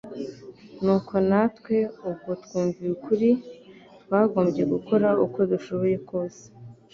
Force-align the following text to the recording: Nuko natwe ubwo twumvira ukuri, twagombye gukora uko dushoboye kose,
Nuko 0.83 1.13
natwe 1.29 1.75
ubwo 2.09 2.31
twumvira 2.43 2.89
ukuri, 2.97 3.29
twagombye 4.03 4.63
gukora 4.73 5.07
uko 5.25 5.39
dushoboye 5.51 5.97
kose, 6.09 6.43